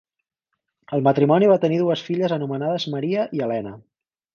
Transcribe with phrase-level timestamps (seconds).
[0.97, 3.81] El matrimoni va tenir dues filles anomenades Maria i Helena.